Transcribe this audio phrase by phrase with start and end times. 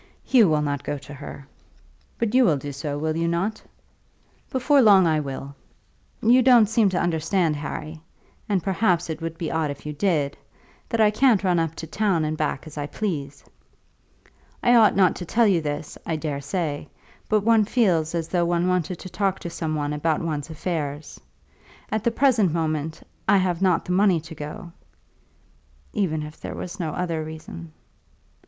[0.23, 1.45] "Hugh will not go to her."
[2.17, 3.61] "But you will do so; will you not?"
[4.49, 5.55] "Before long I will.
[6.23, 8.01] You don't seem to understand, Harry,
[8.49, 10.35] and, perhaps, it would be odd if you did,
[10.89, 13.43] that I can't run up to town and back as I please.
[14.63, 16.87] I ought not to tell you this, I dare say,
[17.29, 21.21] but one feels as though one wanted to talk to some one about one's affairs.
[21.91, 24.71] At the present moment, I have not the money to go,
[25.93, 27.71] even if there were no other reason."